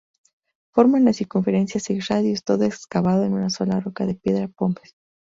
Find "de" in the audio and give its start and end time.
4.07-4.15